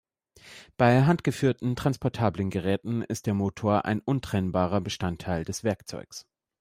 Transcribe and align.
Bei 0.77 1.05
handgeführten, 1.05 1.75
transportablen 1.75 2.49
Geräten 2.49 3.03
ist 3.03 3.27
der 3.27 3.35
Motor 3.35 3.85
ein 3.85 3.99
untrennbarer 3.99 4.81
Bestandteil 4.81 5.45
des 5.45 5.63
Werkzeugs. 5.63 6.25